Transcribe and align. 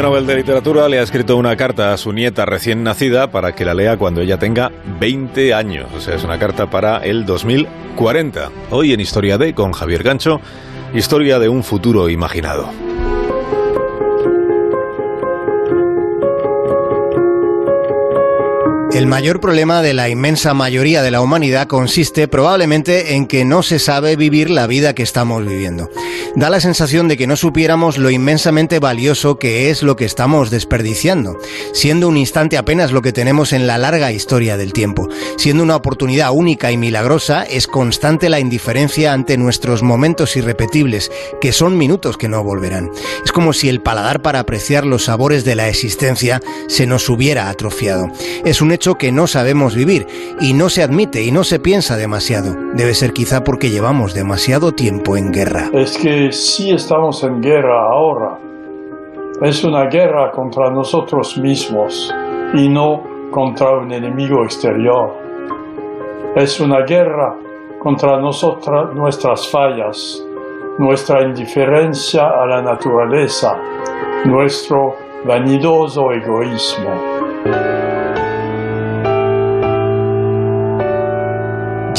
Premio 0.00 0.12
Nobel 0.12 0.26
de 0.26 0.36
Literatura 0.36 0.88
le 0.88 0.98
ha 0.98 1.02
escrito 1.02 1.36
una 1.36 1.54
carta 1.56 1.92
a 1.92 1.98
su 1.98 2.10
nieta 2.14 2.46
recién 2.46 2.82
nacida 2.82 3.30
para 3.30 3.54
que 3.54 3.66
la 3.66 3.74
lea 3.74 3.98
cuando 3.98 4.22
ella 4.22 4.38
tenga 4.38 4.72
20 4.98 5.52
años. 5.52 5.88
O 5.94 6.00
sea, 6.00 6.14
es 6.14 6.24
una 6.24 6.38
carta 6.38 6.70
para 6.70 7.04
el 7.04 7.26
2040. 7.26 8.50
Hoy 8.70 8.94
en 8.94 9.00
Historia 9.00 9.36
de 9.36 9.52
con 9.52 9.72
Javier 9.72 10.02
Gancho, 10.02 10.40
historia 10.94 11.38
de 11.38 11.50
un 11.50 11.62
futuro 11.62 12.08
imaginado. 12.08 12.89
El 18.92 19.06
mayor 19.06 19.40
problema 19.40 19.82
de 19.82 19.94
la 19.94 20.08
inmensa 20.08 20.52
mayoría 20.52 21.00
de 21.02 21.12
la 21.12 21.20
humanidad 21.20 21.68
consiste 21.68 22.26
probablemente 22.26 23.14
en 23.14 23.26
que 23.26 23.44
no 23.44 23.62
se 23.62 23.78
sabe 23.78 24.16
vivir 24.16 24.50
la 24.50 24.66
vida 24.66 24.96
que 24.96 25.04
estamos 25.04 25.46
viviendo. 25.46 25.88
Da 26.34 26.50
la 26.50 26.60
sensación 26.60 27.06
de 27.06 27.16
que 27.16 27.28
no 27.28 27.36
supiéramos 27.36 27.98
lo 27.98 28.10
inmensamente 28.10 28.80
valioso 28.80 29.38
que 29.38 29.70
es 29.70 29.84
lo 29.84 29.94
que 29.94 30.04
estamos 30.04 30.50
desperdiciando, 30.50 31.38
siendo 31.72 32.08
un 32.08 32.16
instante 32.16 32.58
apenas 32.58 32.90
lo 32.90 33.00
que 33.00 33.12
tenemos 33.12 33.52
en 33.52 33.68
la 33.68 33.78
larga 33.78 34.10
historia 34.10 34.56
del 34.56 34.72
tiempo. 34.72 35.08
Siendo 35.36 35.62
una 35.62 35.76
oportunidad 35.76 36.32
única 36.32 36.72
y 36.72 36.76
milagrosa, 36.76 37.44
es 37.44 37.68
constante 37.68 38.28
la 38.28 38.40
indiferencia 38.40 39.12
ante 39.12 39.36
nuestros 39.36 39.84
momentos 39.84 40.36
irrepetibles, 40.36 41.12
que 41.40 41.52
son 41.52 41.78
minutos 41.78 42.16
que 42.16 42.28
no 42.28 42.42
volverán. 42.42 42.90
Es 43.24 43.30
como 43.30 43.52
si 43.52 43.68
el 43.68 43.82
paladar 43.82 44.20
para 44.20 44.40
apreciar 44.40 44.84
los 44.84 45.04
sabores 45.04 45.44
de 45.44 45.54
la 45.54 45.68
existencia 45.68 46.40
se 46.66 46.86
nos 46.86 47.08
hubiera 47.08 47.48
atrofiado. 47.48 48.08
Es 48.44 48.60
un 48.60 48.72
hecho 48.80 48.94
que 48.94 49.12
no 49.12 49.26
sabemos 49.26 49.74
vivir 49.74 50.06
y 50.40 50.54
no 50.54 50.70
se 50.70 50.82
admite 50.82 51.22
y 51.22 51.32
no 51.32 51.44
se 51.44 51.60
piensa 51.60 51.98
demasiado. 51.98 52.56
Debe 52.72 52.94
ser 52.94 53.12
quizá 53.12 53.44
porque 53.44 53.68
llevamos 53.68 54.14
demasiado 54.14 54.72
tiempo 54.72 55.18
en 55.18 55.32
guerra. 55.32 55.68
Es 55.74 55.98
que 55.98 56.32
si 56.32 56.70
estamos 56.70 57.22
en 57.22 57.42
guerra 57.42 57.90
ahora. 57.90 58.38
Es 59.42 59.64
una 59.64 59.84
guerra 59.84 60.30
contra 60.30 60.70
nosotros 60.70 61.36
mismos 61.36 62.14
y 62.54 62.70
no 62.70 63.02
contra 63.30 63.70
un 63.72 63.92
enemigo 63.92 64.44
exterior. 64.44 65.14
Es 66.34 66.58
una 66.58 66.80
guerra 66.80 67.36
contra 67.82 68.18
nosotras, 68.18 68.94
nuestras 68.94 69.46
fallas, 69.46 70.24
nuestra 70.78 71.22
indiferencia 71.22 72.28
a 72.28 72.46
la 72.46 72.62
naturaleza, 72.62 73.58
nuestro 74.24 74.96
vanidoso 75.26 76.12
egoísmo. 76.12 77.79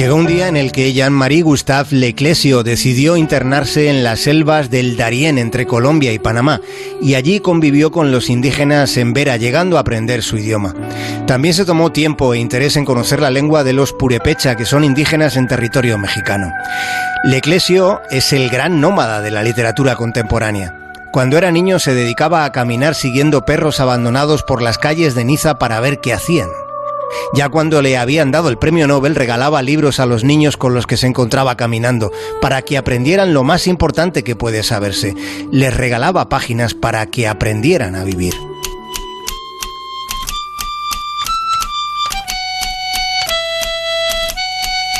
Llegó 0.00 0.16
un 0.16 0.26
día 0.26 0.48
en 0.48 0.56
el 0.56 0.72
que 0.72 0.94
Jean-Marie 0.94 1.42
Gustave 1.42 1.88
Leclesio 1.90 2.62
decidió 2.62 3.18
internarse 3.18 3.90
en 3.90 4.02
las 4.02 4.20
selvas 4.20 4.70
del 4.70 4.96
Darién 4.96 5.36
entre 5.36 5.66
Colombia 5.66 6.10
y 6.14 6.18
Panamá 6.18 6.62
y 7.02 7.16
allí 7.16 7.40
convivió 7.40 7.90
con 7.90 8.10
los 8.10 8.30
indígenas 8.30 8.96
en 8.96 9.12
Vera, 9.12 9.36
llegando 9.36 9.76
a 9.76 9.80
aprender 9.80 10.22
su 10.22 10.38
idioma. 10.38 10.74
También 11.26 11.52
se 11.52 11.66
tomó 11.66 11.92
tiempo 11.92 12.32
e 12.32 12.38
interés 12.38 12.78
en 12.78 12.86
conocer 12.86 13.20
la 13.20 13.28
lengua 13.28 13.62
de 13.62 13.74
los 13.74 13.92
purepecha, 13.92 14.56
que 14.56 14.64
son 14.64 14.84
indígenas 14.84 15.36
en 15.36 15.48
territorio 15.48 15.98
mexicano. 15.98 16.50
Leclesio 17.24 18.00
es 18.10 18.32
el 18.32 18.48
gran 18.48 18.80
nómada 18.80 19.20
de 19.20 19.30
la 19.30 19.42
literatura 19.42 19.96
contemporánea. 19.96 20.78
Cuando 21.12 21.36
era 21.36 21.50
niño 21.50 21.78
se 21.78 21.92
dedicaba 21.92 22.46
a 22.46 22.52
caminar 22.52 22.94
siguiendo 22.94 23.44
perros 23.44 23.80
abandonados 23.80 24.44
por 24.44 24.62
las 24.62 24.78
calles 24.78 25.14
de 25.14 25.26
Niza 25.26 25.58
para 25.58 25.78
ver 25.80 26.00
qué 26.00 26.14
hacían. 26.14 26.48
Ya 27.34 27.48
cuando 27.48 27.82
le 27.82 27.96
habían 27.96 28.30
dado 28.30 28.48
el 28.48 28.58
premio 28.58 28.86
Nobel 28.86 29.14
regalaba 29.14 29.62
libros 29.62 30.00
a 30.00 30.06
los 30.06 30.24
niños 30.24 30.56
con 30.56 30.74
los 30.74 30.86
que 30.86 30.96
se 30.96 31.06
encontraba 31.06 31.56
caminando, 31.56 32.10
para 32.40 32.62
que 32.62 32.78
aprendieran 32.78 33.34
lo 33.34 33.44
más 33.44 33.66
importante 33.66 34.24
que 34.24 34.36
puede 34.36 34.62
saberse. 34.62 35.14
Les 35.50 35.76
regalaba 35.76 36.28
páginas 36.28 36.74
para 36.74 37.06
que 37.06 37.28
aprendieran 37.28 37.94
a 37.94 38.04
vivir. 38.04 38.49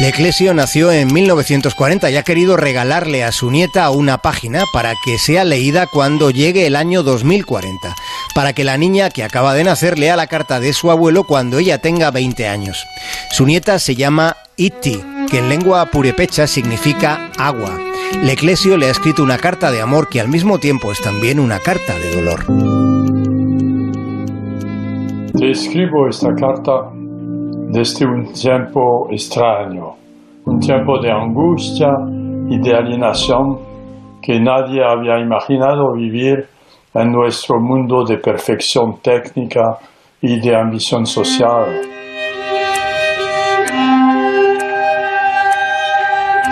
Leclesio 0.00 0.54
nació 0.54 0.92
en 0.92 1.12
1940 1.12 2.08
y 2.08 2.16
ha 2.16 2.22
querido 2.22 2.56
regalarle 2.56 3.24
a 3.24 3.32
su 3.32 3.50
nieta 3.50 3.90
una 3.90 4.18
página 4.18 4.62
para 4.72 4.94
que 5.04 5.18
sea 5.18 5.42
leída 5.42 5.88
cuando 5.88 6.30
llegue 6.30 6.68
el 6.68 6.76
año 6.76 7.02
2040, 7.02 7.96
para 8.32 8.52
que 8.52 8.62
la 8.62 8.78
niña 8.78 9.10
que 9.10 9.24
acaba 9.24 9.54
de 9.54 9.64
nacer 9.64 9.98
lea 9.98 10.14
la 10.14 10.28
carta 10.28 10.60
de 10.60 10.72
su 10.72 10.92
abuelo 10.92 11.24
cuando 11.24 11.58
ella 11.58 11.78
tenga 11.78 12.12
20 12.12 12.46
años. 12.46 12.86
Su 13.32 13.44
nieta 13.44 13.80
se 13.80 13.96
llama 13.96 14.36
Iti, 14.56 15.02
que 15.28 15.38
en 15.38 15.48
lengua 15.48 15.86
purepecha 15.86 16.46
significa 16.46 17.32
agua. 17.36 17.76
Leclesio 18.22 18.76
le 18.76 18.86
ha 18.86 18.90
escrito 18.92 19.24
una 19.24 19.38
carta 19.38 19.72
de 19.72 19.80
amor 19.80 20.08
que 20.08 20.20
al 20.20 20.28
mismo 20.28 20.58
tiempo 20.58 20.92
es 20.92 21.00
también 21.00 21.40
una 21.40 21.58
carta 21.58 21.98
de 21.98 22.14
dolor. 22.14 22.46
Te 25.36 25.50
escribo 25.50 26.08
esta 26.08 26.32
carta 26.36 26.88
desde 27.70 28.06
un 28.06 28.32
tiempo 28.32 29.08
extraño, 29.10 29.94
un 30.46 30.58
tiempo 30.58 30.98
de 31.00 31.10
angustia 31.10 31.90
y 32.48 32.58
de 32.58 32.74
alienación 32.74 33.58
que 34.22 34.40
nadie 34.40 34.82
había 34.82 35.18
imaginado 35.18 35.92
vivir 35.92 36.46
en 36.94 37.12
nuestro 37.12 37.60
mundo 37.60 38.04
de 38.04 38.16
perfección 38.16 39.00
técnica 39.02 39.78
y 40.22 40.40
de 40.40 40.56
ambición 40.56 41.04
social. 41.04 41.97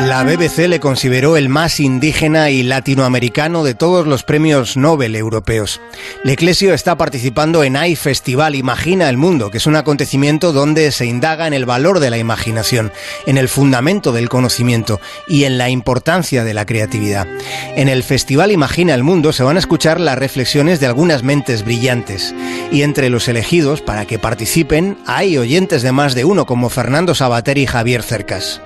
La 0.00 0.24
BBC 0.24 0.66
le 0.68 0.80
consideró 0.80 1.36
el 1.36 1.48
más 1.48 1.78
indígena 1.78 2.50
y 2.50 2.64
latinoamericano 2.64 3.62
de 3.62 3.74
todos 3.74 4.08
los 4.08 4.24
premios 4.24 4.76
Nobel 4.76 5.14
europeos. 5.14 5.80
Leclesio 6.24 6.74
está 6.74 6.98
participando 6.98 7.62
en 7.62 7.76
AI 7.76 7.94
Festival 7.94 8.56
Imagina 8.56 9.08
el 9.08 9.16
Mundo, 9.16 9.52
que 9.52 9.58
es 9.58 9.66
un 9.66 9.76
acontecimiento 9.76 10.52
donde 10.52 10.90
se 10.90 11.06
indaga 11.06 11.46
en 11.46 11.54
el 11.54 11.64
valor 11.64 12.00
de 12.00 12.10
la 12.10 12.18
imaginación, 12.18 12.92
en 13.26 13.38
el 13.38 13.48
fundamento 13.48 14.10
del 14.12 14.28
conocimiento 14.28 15.00
y 15.28 15.44
en 15.44 15.58
la 15.58 15.70
importancia 15.70 16.42
de 16.42 16.54
la 16.54 16.66
creatividad. 16.66 17.28
En 17.76 17.88
el 17.88 18.02
Festival 18.02 18.50
Imagina 18.50 18.94
el 18.94 19.04
Mundo 19.04 19.32
se 19.32 19.44
van 19.44 19.56
a 19.56 19.60
escuchar 19.60 20.00
las 20.00 20.18
reflexiones 20.18 20.80
de 20.80 20.86
algunas 20.86 21.22
mentes 21.22 21.64
brillantes 21.64 22.34
y 22.72 22.82
entre 22.82 23.10
los 23.10 23.28
elegidos 23.28 23.80
para 23.80 24.06
que 24.06 24.18
participen 24.18 24.98
hay 25.06 25.38
oyentes 25.38 25.82
de 25.82 25.92
más 25.92 26.16
de 26.16 26.24
uno 26.24 26.46
como 26.46 26.68
Fernando 26.68 27.14
Sabater 27.14 27.58
y 27.58 27.66
Javier 27.66 28.02
Cercas. 28.02 28.60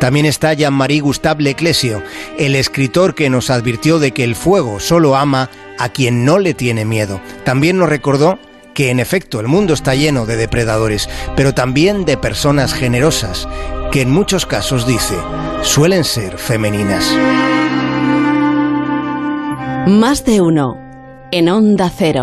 También 0.00 0.26
está 0.26 0.52
Jean-Marie 0.72 1.00
Gustave 1.00 1.42
Leclesio, 1.42 2.02
el 2.38 2.54
escritor 2.54 3.14
que 3.14 3.28
nos 3.28 3.50
advirtió 3.50 3.98
de 3.98 4.12
que 4.12 4.24
el 4.24 4.34
fuego 4.34 4.80
solo 4.80 5.16
ama 5.16 5.50
a 5.78 5.90
quien 5.90 6.24
no 6.24 6.38
le 6.38 6.54
tiene 6.54 6.86
miedo. 6.86 7.20
También 7.44 7.76
nos 7.76 7.90
recordó 7.90 8.38
que 8.72 8.88
en 8.88 8.98
efecto 8.98 9.38
el 9.38 9.48
mundo 9.48 9.74
está 9.74 9.94
lleno 9.94 10.24
de 10.24 10.36
depredadores, 10.36 11.10
pero 11.36 11.52
también 11.52 12.06
de 12.06 12.16
personas 12.16 12.72
generosas, 12.72 13.46
que 13.90 14.00
en 14.00 14.10
muchos 14.10 14.46
casos 14.46 14.86
dice, 14.86 15.14
suelen 15.60 16.04
ser 16.04 16.38
femeninas. 16.38 17.04
Más 19.86 20.24
de 20.24 20.40
uno, 20.40 20.78
en 21.32 21.50
onda 21.50 21.92
cero. 21.94 22.20